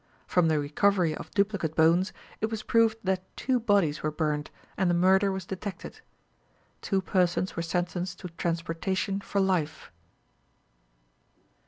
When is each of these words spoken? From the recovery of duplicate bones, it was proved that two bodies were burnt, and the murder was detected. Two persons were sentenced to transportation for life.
From 0.25 0.47
the 0.47 0.59
recovery 0.59 1.13
of 1.13 1.29
duplicate 1.29 1.75
bones, 1.75 2.11
it 2.39 2.47
was 2.49 2.63
proved 2.63 2.97
that 3.03 3.37
two 3.37 3.59
bodies 3.59 4.01
were 4.01 4.09
burnt, 4.09 4.49
and 4.75 4.89
the 4.89 4.95
murder 4.95 5.31
was 5.31 5.45
detected. 5.45 6.01
Two 6.81 7.03
persons 7.03 7.55
were 7.55 7.61
sentenced 7.61 8.19
to 8.21 8.29
transportation 8.29 9.21
for 9.21 9.39
life. 9.39 9.91